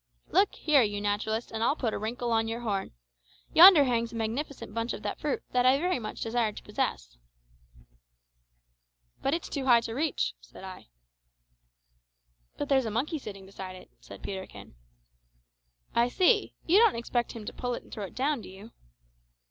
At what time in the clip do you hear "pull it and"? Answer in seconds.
17.53-17.93